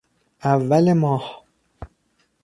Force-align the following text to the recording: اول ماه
اول 0.49 0.93
ماه 0.93 1.43